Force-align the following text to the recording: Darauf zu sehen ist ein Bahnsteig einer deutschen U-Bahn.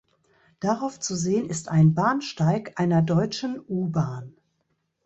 Darauf 0.61 0.99
zu 0.99 1.15
sehen 1.15 1.47
ist 1.47 1.69
ein 1.69 1.93
Bahnsteig 1.93 2.73
einer 2.79 3.03
deutschen 3.03 3.59
U-Bahn. 3.59 4.35